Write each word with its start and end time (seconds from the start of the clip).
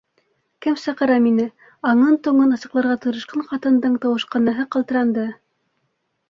—Кем 0.67 0.77
саҡыра 0.83 1.17
мине?— 1.25 1.43
аңын-тоңон 1.91 2.55
асыҡларға 2.57 2.95
тырышҡан 3.03 3.45
ҡатындың 3.53 4.01
тауышҡынаһы 4.07 4.67
ҡалтыранды. 4.79 5.29